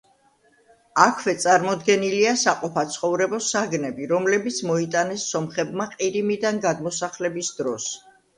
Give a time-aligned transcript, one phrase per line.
[1.01, 7.89] აქვე წარმოდგენილია საყოფაცხოვრებო საგნები, რომლებიც მოიტანეს სომხებმა ყირიმიდან გადმოსახლების დროს.